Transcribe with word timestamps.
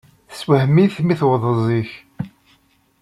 Tessewhem-it 0.29 0.95
mi 1.01 1.15
tewweḍ 1.19 1.45
zik. 1.65 1.91